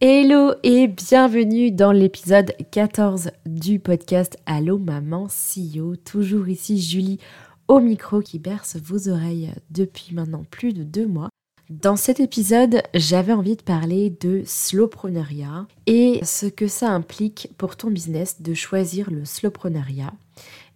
[0.00, 5.96] Hello et bienvenue dans l'épisode 14 du podcast Allo Maman CEO.
[5.96, 7.18] Toujours ici Julie
[7.66, 11.30] au micro qui berce vos oreilles depuis maintenant plus de deux mois.
[11.68, 17.74] Dans cet épisode, j'avais envie de parler de slowpreneuriat et ce que ça implique pour
[17.74, 20.12] ton business de choisir le slowpreneuriat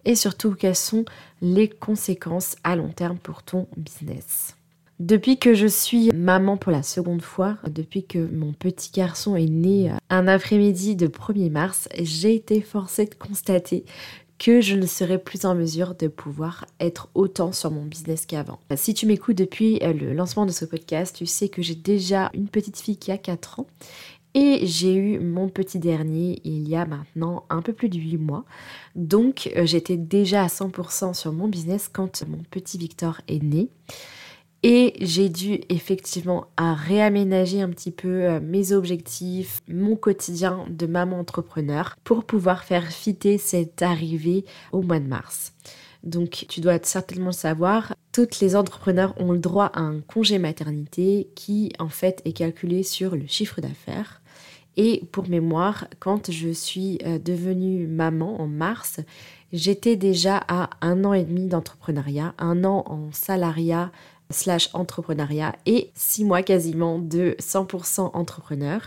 [0.03, 1.05] et surtout quelles sont
[1.41, 4.57] les conséquences à long terme pour ton business.
[4.99, 9.49] Depuis que je suis maman pour la seconde fois, depuis que mon petit garçon est
[9.49, 13.85] né un après-midi de 1er mars, j'ai été forcée de constater
[14.37, 18.59] que je ne serai plus en mesure de pouvoir être autant sur mon business qu'avant.
[18.75, 22.29] Si tu m'écoutes depuis euh, le lancement de ce podcast, tu sais que j'ai déjà
[22.33, 23.67] une petite fille qui a 4 ans
[24.33, 28.17] et j'ai eu mon petit dernier il y a maintenant un peu plus de 8
[28.17, 28.43] mois.
[28.95, 33.69] Donc euh, j'étais déjà à 100% sur mon business quand mon petit Victor est né.
[34.65, 40.85] Et j'ai dû effectivement à réaménager un petit peu euh, mes objectifs, mon quotidien de
[40.85, 45.53] maman entrepreneur pour pouvoir faire fitter cette arrivée au mois de mars.
[46.03, 50.37] Donc tu dois certainement le savoir, toutes les entrepreneurs ont le droit à un congé
[50.37, 54.21] maternité qui en fait est calculé sur le chiffre d'affaires.
[54.75, 59.01] Et pour mémoire, quand je suis euh, devenue maman en mars,
[59.51, 63.91] j'étais déjà à un an et demi d'entrepreneuriat, un an en salariat
[64.33, 68.81] slash entrepreneuriat et six mois quasiment de 100% entrepreneur.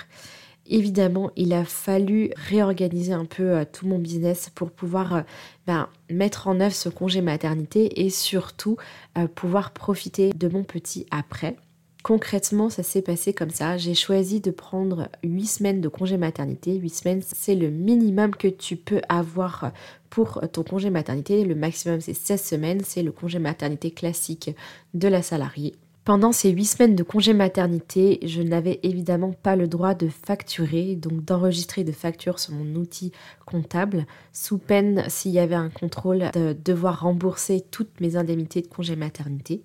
[0.69, 5.21] Évidemment, il a fallu réorganiser un peu euh, tout mon business pour pouvoir euh,
[5.67, 8.77] ben, mettre en œuvre ce congé maternité et surtout
[9.17, 11.57] euh, pouvoir profiter de mon petit après.
[12.07, 13.79] Concrètement, ça s'est passé comme ça.
[13.79, 16.77] J'ai choisi de prendre 8 semaines de congé maternité.
[16.77, 19.73] 8 semaines, c'est le minimum que tu peux avoir
[20.09, 21.45] pour ton congé maternité.
[21.45, 22.81] Le maximum, c'est 16 semaines.
[22.85, 24.55] C'est le congé maternité classique
[24.95, 25.75] de la salariée.
[26.05, 30.95] Pendant ces 8 semaines de congé maternité, je n'avais évidemment pas le droit de facturer,
[30.95, 33.11] donc d'enregistrer de factures sur mon outil
[33.47, 38.69] comptable, sous peine s'il y avait un contrôle de devoir rembourser toutes mes indemnités de
[38.69, 39.65] congé maternité.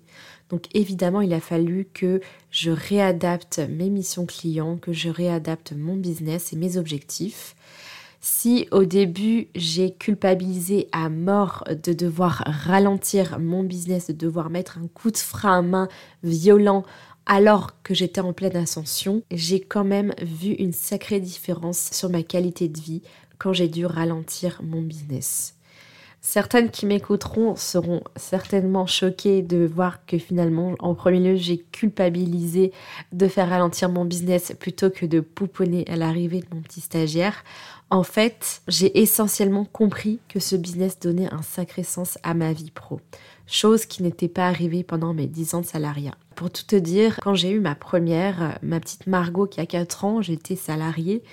[0.52, 2.20] Donc évidemment, il a fallu que
[2.50, 7.56] je réadapte mes missions clients, que je réadapte mon business et mes objectifs.
[8.20, 14.78] Si au début j'ai culpabilisé à mort de devoir ralentir mon business, de devoir mettre
[14.78, 15.88] un coup de frein à main
[16.22, 16.84] violent
[17.24, 22.22] alors que j'étais en pleine ascension, j'ai quand même vu une sacrée différence sur ma
[22.22, 23.02] qualité de vie
[23.38, 25.54] quand j'ai dû ralentir mon business.
[26.24, 32.70] Certaines qui m'écouteront seront certainement choquées de voir que finalement, en premier lieu, j'ai culpabilisé
[33.12, 37.42] de faire ralentir mon business plutôt que de pouponner à l'arrivée de mon petit stagiaire.
[37.90, 42.70] En fait, j'ai essentiellement compris que ce business donnait un sacré sens à ma vie
[42.70, 43.00] pro,
[43.48, 46.14] chose qui n'était pas arrivée pendant mes 10 ans de salariat.
[46.36, 50.04] Pour tout te dire, quand j'ai eu ma première, ma petite Margot qui a 4
[50.04, 51.24] ans, j'étais salariée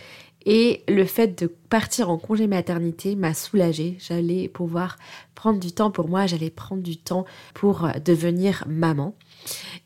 [0.46, 3.98] et le fait de partir en congé maternité m'a soulagée.
[4.00, 4.98] J'allais pouvoir
[5.36, 9.16] prendre du temps pour moi, j'allais prendre du temps pour devenir maman.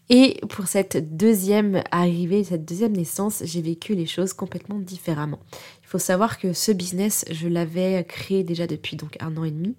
[0.09, 5.39] Et pour cette deuxième arrivée, cette deuxième naissance, j'ai vécu les choses complètement différemment
[5.93, 9.75] faut savoir que ce business, je l'avais créé déjà depuis donc un an et demi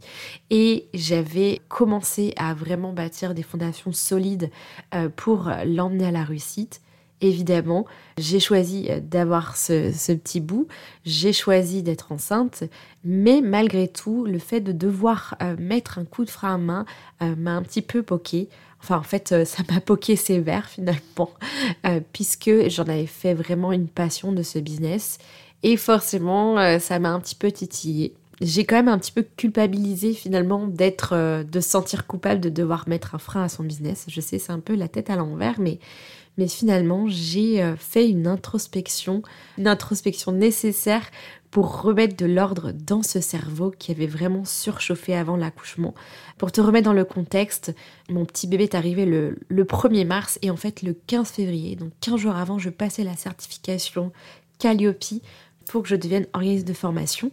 [0.49, 4.49] et j'avais commencé à vraiment bâtir des fondations solides
[4.95, 6.83] euh, pour l'emmener à la réussite.
[7.21, 7.87] Évidemment,
[8.19, 10.67] j'ai choisi d'avoir ce, petit bout,
[11.05, 12.65] j'ai choisi d'être enceinte,
[13.05, 16.87] mais malgré tout, le fait de devoir euh, mettre un coup de frein à main
[17.23, 18.49] euh, m'a un petit peu poqué.
[18.83, 21.31] Enfin, en fait, ça m'a poqué sévère finalement,
[22.13, 25.19] puisque j'en avais fait vraiment une passion de ce business
[25.65, 28.15] et forcément, euh, ça m'a un petit peu titillé.
[28.43, 32.51] J'ai quand même un petit peu culpabilisé finalement d'être, euh, de se sentir coupable de
[32.51, 34.05] devoir mettre un frein à son business.
[34.09, 35.79] Je sais, c'est un peu la tête à l'envers, mais,
[36.37, 39.23] mais finalement, j'ai euh, fait une introspection,
[39.59, 41.11] une introspection nécessaire
[41.51, 45.95] pour remettre de l'ordre dans ce cerveau qui avait vraiment surchauffé avant l'accouchement.
[46.37, 47.73] Pour te remettre dans le contexte,
[48.11, 51.77] mon petit bébé est arrivé le, le 1er mars et en fait le 15 février,
[51.77, 54.11] donc 15 jours avant, je passais la certification
[54.59, 55.05] Calliope
[55.69, 57.31] pour que je devienne organisme de formation.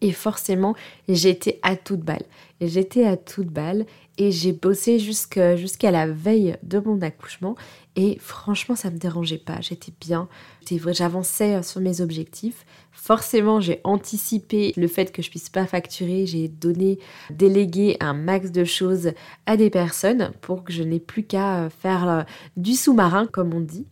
[0.00, 0.74] Et forcément,
[1.08, 2.24] j'étais à toute balle.
[2.60, 3.86] J'étais à toute balle
[4.18, 7.56] et j'ai bossé jusqu'à la veille de mon accouchement.
[7.96, 9.60] Et franchement, ça me dérangeait pas.
[9.60, 10.28] J'étais bien.
[10.68, 12.64] J'avançais sur mes objectifs.
[12.92, 16.26] Forcément, j'ai anticipé le fait que je puisse pas facturer.
[16.26, 16.98] J'ai donné,
[17.30, 19.12] délégué un max de choses
[19.46, 22.24] à des personnes pour que je n'ai plus qu'à faire
[22.56, 23.86] du sous-marin, comme on dit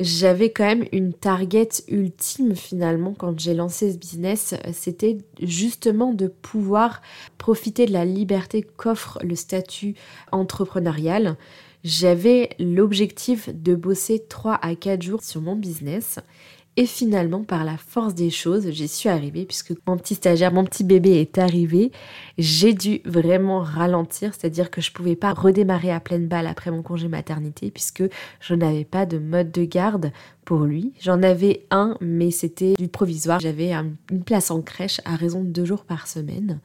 [0.00, 6.26] j'avais quand même une target ultime finalement quand j'ai lancé ce business, c'était justement de
[6.26, 7.02] pouvoir
[7.36, 9.94] profiter de la liberté qu'offre le statut
[10.32, 11.36] entrepreneurial.
[11.84, 16.18] J'avais l'objectif de bosser 3 à 4 jours sur mon business
[16.76, 20.64] et finalement, par la force des choses, j'y suis arrivée puisque mon petit stagiaire, mon
[20.64, 21.90] petit bébé est arrivé.
[22.38, 26.70] J'ai dû vraiment ralentir, c'est-à-dire que je ne pouvais pas redémarrer à pleine balle après
[26.70, 28.04] mon congé maternité puisque
[28.40, 30.12] je n'avais pas de mode de garde
[30.58, 30.92] lui.
[31.00, 33.40] J'en avais un, mais c'était du provisoire.
[33.40, 36.60] J'avais une place en crèche à raison de deux jours par semaine.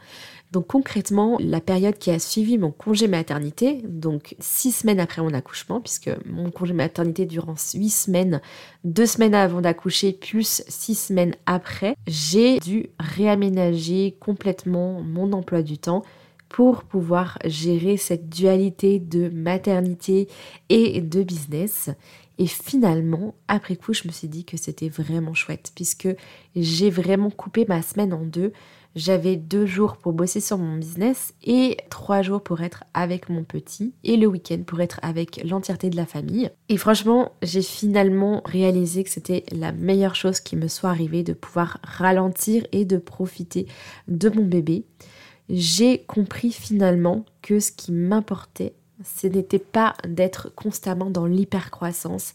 [0.51, 5.33] Donc concrètement, la période qui a suivi mon congé maternité, donc six semaines après mon
[5.33, 8.41] accouchement, puisque mon congé maternité durant huit semaines,
[8.83, 15.77] deux semaines avant d'accoucher, plus six semaines après, j'ai dû réaménager complètement mon emploi du
[15.77, 16.03] temps
[16.47, 20.29] pour pouvoir gérer cette dualité de maternité
[20.69, 21.89] et de business.
[22.37, 26.09] Et finalement, après coup, je me suis dit que c'était vraiment chouette, puisque
[26.55, 28.51] j'ai vraiment coupé ma semaine en deux
[28.95, 33.43] j'avais deux jours pour bosser sur mon business et trois jours pour être avec mon
[33.43, 36.49] petit et le week-end pour être avec l'entièreté de la famille.
[36.69, 41.33] Et franchement, j'ai finalement réalisé que c'était la meilleure chose qui me soit arrivée de
[41.33, 43.67] pouvoir ralentir et de profiter
[44.07, 44.85] de mon bébé.
[45.49, 52.33] J'ai compris finalement que ce qui m'importait, ce n'était pas d'être constamment dans l'hypercroissance,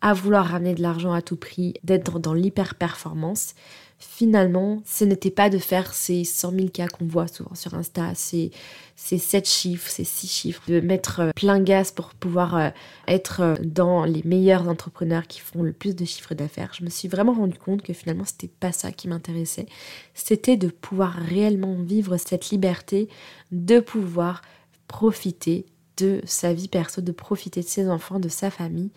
[0.00, 3.54] à vouloir ramener de l'argent à tout prix, d'être dans l'hyper-performance,
[3.98, 8.14] finalement, ce n'était pas de faire ces 100 000 cas qu'on voit souvent sur Insta,
[8.14, 8.50] ces,
[8.96, 12.70] ces 7 chiffres, ces 6 chiffres, de mettre euh, plein gaz pour pouvoir euh,
[13.08, 16.72] être euh, dans les meilleurs entrepreneurs qui font le plus de chiffres d'affaires.
[16.78, 19.66] Je me suis vraiment rendu compte que finalement, c'était pas ça qui m'intéressait.
[20.12, 23.08] C'était de pouvoir réellement vivre cette liberté,
[23.52, 24.42] de pouvoir
[24.86, 28.90] profiter de sa vie perso, de profiter de ses enfants, de sa famille,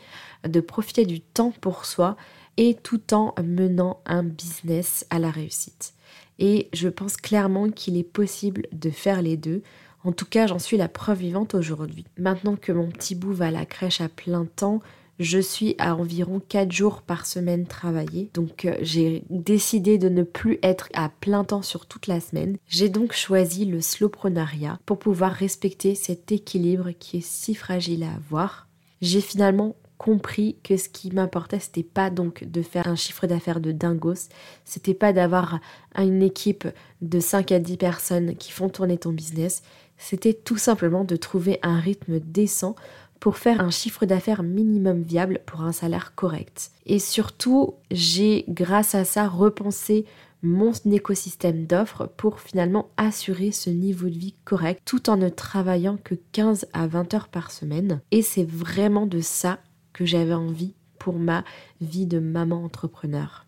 [0.47, 2.17] de profiter du temps pour soi
[2.57, 5.94] et tout en menant un business à la réussite.
[6.39, 9.61] Et je pense clairement qu'il est possible de faire les deux.
[10.03, 12.05] En tout cas, j'en suis la preuve vivante aujourd'hui.
[12.17, 14.81] Maintenant que mon petit bout va à la crèche à plein temps,
[15.19, 18.29] je suis à environ 4 jours par semaine travaillé.
[18.33, 22.57] Donc euh, j'ai décidé de ne plus être à plein temps sur toute la semaine.
[22.67, 28.13] J'ai donc choisi le slowprenariat pour pouvoir respecter cet équilibre qui est si fragile à
[28.13, 28.67] avoir.
[29.01, 33.59] J'ai finalement compris que ce qui m'importait, c'était pas donc de faire un chiffre d'affaires
[33.59, 34.29] de dingos,
[34.63, 35.59] c'était pas d'avoir
[35.97, 36.67] une équipe
[37.01, 39.63] de 5 à 10 personnes qui font tourner ton business,
[39.97, 42.75] c'était tout simplement de trouver un rythme décent
[43.19, 46.71] pour faire un chiffre d'affaires minimum viable pour un salaire correct.
[46.85, 50.05] Et surtout, j'ai grâce à ça repensé
[50.43, 55.97] mon écosystème d'offres pour finalement assurer ce niveau de vie correct tout en ne travaillant
[56.03, 58.01] que 15 à 20 heures par semaine.
[58.11, 59.59] Et c'est vraiment de ça
[59.94, 61.44] que j'avais envie pour ma
[61.81, 63.45] vie de maman entrepreneur.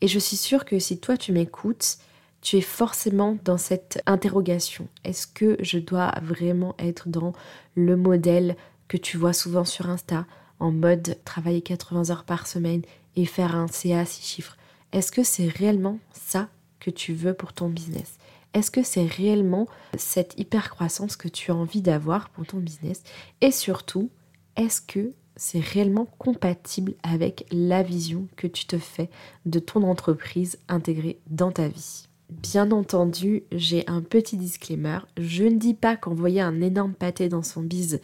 [0.00, 1.98] Et je suis sûre que si toi tu m'écoutes,
[2.40, 4.86] tu es forcément dans cette interrogation.
[5.04, 7.32] Est-ce que je dois vraiment être dans
[7.74, 8.56] le modèle
[8.88, 10.26] que tu vois souvent sur Insta,
[10.60, 12.82] en mode travailler 80 heures par semaine
[13.16, 14.56] et faire un CA 6 chiffres.
[14.92, 16.48] Est-ce que c'est réellement ça
[16.80, 18.18] que tu veux pour ton business?
[18.54, 19.66] Est-ce que c'est réellement
[19.98, 23.02] cette hyper croissance que tu as envie d'avoir pour ton business?
[23.40, 24.10] Et surtout,
[24.56, 29.10] est-ce que c'est réellement compatible avec la vision que tu te fais
[29.46, 32.06] de ton entreprise intégrée dans ta vie?
[32.30, 34.98] Bien entendu, j'ai un petit disclaimer.
[35.18, 38.00] Je ne dis pas qu'envoyer un énorme pâté dans son bise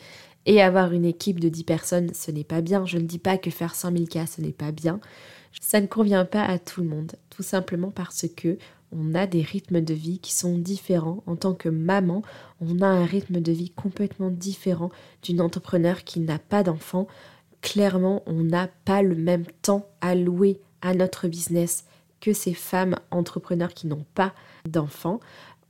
[0.46, 2.84] et avoir une équipe de 10 personnes, ce n'est pas bien.
[2.84, 5.00] Je ne dis pas que faire 100 000 cas, ce n'est pas bien.
[5.60, 8.58] Ça ne convient pas à tout le monde, tout simplement parce que
[8.92, 11.22] on a des rythmes de vie qui sont différents.
[11.26, 12.22] En tant que maman,
[12.60, 14.90] on a un rythme de vie complètement différent
[15.22, 17.06] d'une entrepreneur qui n'a pas d'enfant.
[17.62, 21.84] Clairement, on n'a pas le même temps alloué à notre business
[22.20, 24.34] que ces femmes entrepreneurs qui n'ont pas
[24.68, 25.20] d'enfants.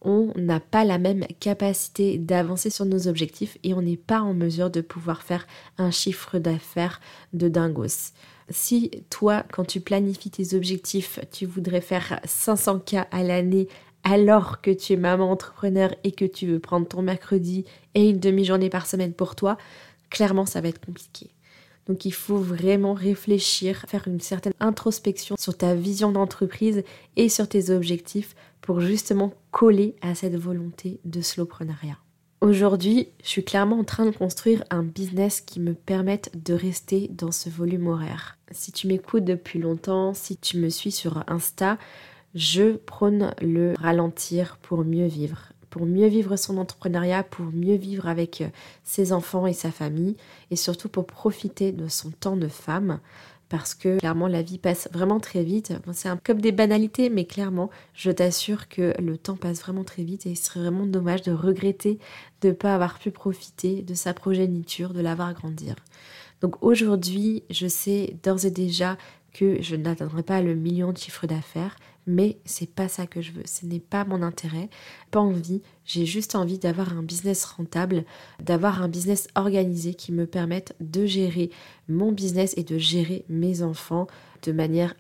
[0.02, 4.33] On n'a pas la même capacité d'avancer sur nos objectifs et on n'est pas en
[4.33, 7.00] mesure de pouvoir faire un chiffre d'affaires
[7.33, 8.12] de dingos.
[8.49, 13.69] Si toi, quand tu planifies tes objectifs, tu voudrais faire 500K à l'année
[14.02, 17.64] alors que tu es maman entrepreneur et que tu veux prendre ton mercredi
[17.95, 19.59] et une demi-journée par semaine pour toi,
[20.09, 21.30] clairement ça va être compliqué.
[21.90, 26.85] Donc il faut vraiment réfléchir, faire une certaine introspection sur ta vision d'entreprise
[27.16, 31.99] et sur tes objectifs pour justement coller à cette volonté de slowpreneuriat.
[32.42, 37.09] Aujourd'hui, je suis clairement en train de construire un business qui me permette de rester
[37.09, 38.38] dans ce volume horaire.
[38.52, 41.76] Si tu m'écoutes depuis longtemps, si tu me suis sur Insta,
[42.37, 48.09] je prône le ralentir pour mieux vivre pour mieux vivre son entrepreneuriat, pour mieux vivre
[48.09, 48.49] avec euh,
[48.85, 50.17] ses enfants et sa famille,
[50.50, 53.00] et surtout pour profiter de son temps de femme,
[53.50, 55.73] parce que clairement la vie passe vraiment très vite.
[55.93, 60.05] c'est un comme des banalités, mais clairement, je t'assure que le temps passe vraiment très
[60.05, 61.99] vite et il serait vraiment dommage de regretter
[62.43, 65.75] de ne pas avoir pu profiter de sa progéniture, de l'avoir grandir.
[66.41, 68.97] Donc aujourd'hui, je sais d'ores et déjà
[69.33, 71.77] que je n'atteindrai pas le million de chiffre d'affaires,
[72.11, 74.69] mais c'est pas ça que je veux, ce n'est pas mon intérêt,
[75.11, 78.05] pas envie, j'ai juste envie d'avoir un business rentable,
[78.43, 81.50] d'avoir un business organisé qui me permette de gérer
[81.88, 84.09] mon business et de gérer mes enfants
[84.43, 84.95] de manière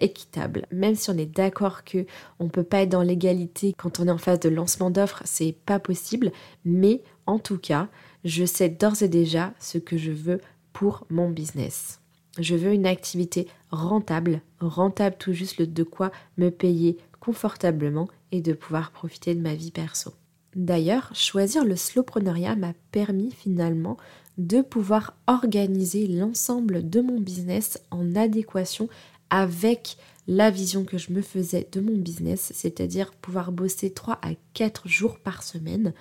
[0.00, 0.66] équitable.
[0.70, 2.06] Même si on est d'accord que
[2.38, 5.54] on peut pas être dans l'égalité quand on est en phase de lancement d'offres, c'est
[5.66, 6.32] pas possible,
[6.64, 7.88] mais en tout cas,
[8.24, 10.40] je sais d'ores et déjà ce que je veux
[10.72, 12.00] pour mon business.
[12.38, 18.52] Je veux une activité rentable, rentable tout juste de quoi me payer confortablement et de
[18.52, 20.12] pouvoir profiter de ma vie perso.
[20.56, 23.96] D'ailleurs, choisir le slowpreneuriat m'a permis finalement
[24.38, 28.88] de pouvoir organiser l'ensemble de mon business en adéquation
[29.30, 34.30] avec la vision que je me faisais de mon business, c'est-à-dire pouvoir bosser 3 à
[34.54, 35.92] 4 jours par semaine,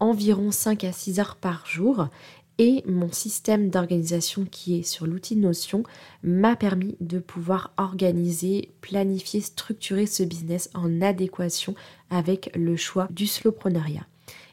[0.00, 2.08] environ 5 à 6 heures par jour
[2.58, 5.82] et mon système d'organisation qui est sur l'outil Notion
[6.22, 11.74] m'a permis de pouvoir organiser, planifier, structurer ce business en adéquation
[12.10, 14.06] avec le choix du slowpreneuriat.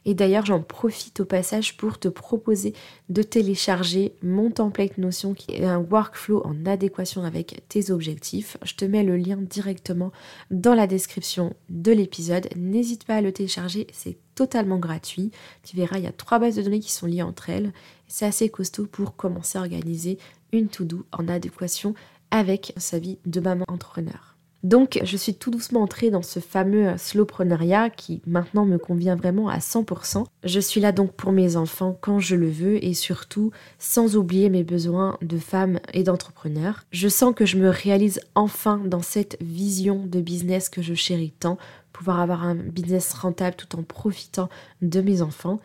[0.06, 2.74] Et d'ailleurs, j'en profite au passage pour te proposer
[3.10, 8.58] de télécharger mon template Notion qui est un workflow en adéquation avec tes objectifs.
[8.64, 10.12] Je te mets le lien directement
[10.50, 12.48] dans la description de l'épisode.
[12.56, 15.32] N'hésite pas à le télécharger, c'est totalement gratuit.
[15.64, 17.72] Tu verras, il y a trois bases de données qui sont liées entre elles.
[18.08, 20.18] C'est assez costaud pour commencer à organiser
[20.52, 21.94] une to-do en adéquation
[22.32, 24.31] avec sa vie de maman entrepreneur.
[24.64, 29.50] Donc je suis tout doucement entrée dans ce fameux slowpreneuriat qui maintenant me convient vraiment
[29.50, 30.26] à 100%.
[30.44, 34.50] Je suis là donc pour mes enfants quand je le veux et surtout sans oublier
[34.50, 36.84] mes besoins de femme et d'entrepreneur.
[36.92, 41.34] Je sens que je me réalise enfin dans cette vision de business que je chéris
[41.40, 41.58] tant,
[41.92, 44.50] pouvoir avoir un business rentable tout en profitant
[44.84, 45.60] de mes enfants.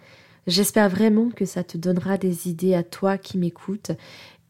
[0.46, 3.90] J'espère vraiment que ça te donnera des idées à toi qui m'écoutes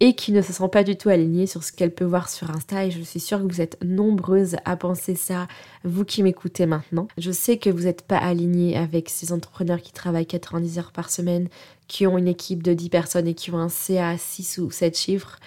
[0.01, 2.51] et qui ne se sent pas du tout alignée sur ce qu'elle peut voir sur
[2.51, 2.85] Insta.
[2.85, 5.49] Et je suis sûre que vous êtes nombreuses à penser ça,
[5.85, 7.09] vous qui m'écoutez maintenant.
[7.17, 11.11] Je sais que vous n'êtes pas alignés avec ces entrepreneurs qui travaillent 90 heures par
[11.11, 11.49] semaine,
[11.89, 14.71] qui ont une équipe de 10 personnes et qui ont un CA à 6 ou
[14.71, 15.39] 7 chiffres.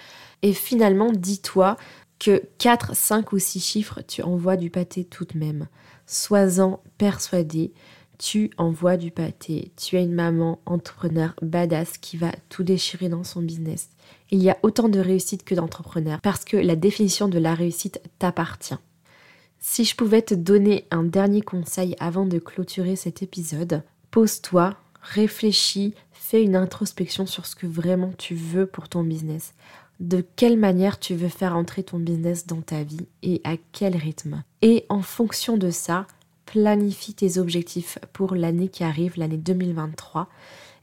[0.42, 1.76] Et finalement, dis-toi
[2.18, 5.68] que 4, 5 ou 6 chiffres, tu envoies du pâté tout de même.
[6.06, 7.72] Sois-en persuadé
[8.20, 13.24] tu envoies du pâté, tu es une maman entrepreneur badass qui va tout déchirer dans
[13.24, 13.88] son business.
[14.30, 18.02] Il y a autant de réussite que d'entrepreneurs parce que la définition de la réussite
[18.18, 18.76] t'appartient.
[19.58, 25.94] Si je pouvais te donner un dernier conseil avant de clôturer cet épisode, pose-toi, réfléchis,
[26.12, 29.54] fais une introspection sur ce que vraiment tu veux pour ton business.
[29.98, 33.96] De quelle manière tu veux faire entrer ton business dans ta vie et à quel
[33.96, 34.42] rythme?
[34.60, 36.06] Et en fonction de ça,
[36.50, 40.28] planifie tes objectifs pour l'année qui arrive, l'année 2023,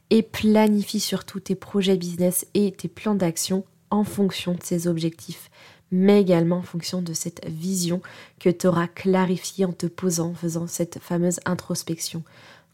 [0.08, 5.50] et planifie surtout tes projets business et tes plans d'action en fonction de ces objectifs,
[5.90, 8.00] mais également en fonction de cette vision
[8.40, 12.22] que tu auras clarifiée en te posant, en faisant cette fameuse introspection.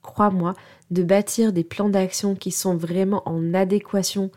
[0.02, 0.54] Crois-moi,
[0.92, 4.30] de bâtir des plans d'action qui sont vraiment en adéquation,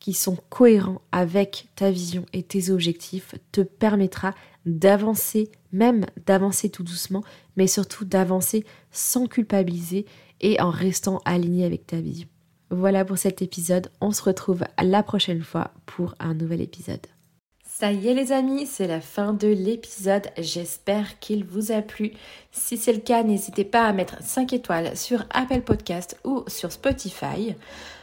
[0.00, 4.34] qui sont cohérents avec ta vision et tes objectifs, te permettra
[4.64, 7.24] d'avancer, même d'avancer tout doucement,
[7.56, 10.06] mais surtout d'avancer sans culpabiliser
[10.40, 12.28] et en restant aligné avec ta vision.
[12.70, 17.06] Voilà pour cet épisode, on se retrouve la prochaine fois pour un nouvel épisode.
[17.64, 20.26] Ça y est les amis, c'est la fin de l'épisode.
[20.36, 22.12] J'espère qu'il vous a plu.
[22.50, 26.72] Si c'est le cas, n'hésitez pas à mettre 5 étoiles sur Apple Podcast ou sur
[26.72, 27.54] Spotify.